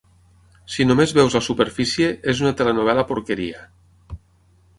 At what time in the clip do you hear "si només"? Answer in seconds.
0.75-1.13